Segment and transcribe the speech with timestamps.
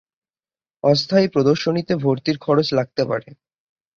[0.83, 3.29] অস্থায়ী প্রদর্শনীতে ভর্তির খরচ লাগতে পারে।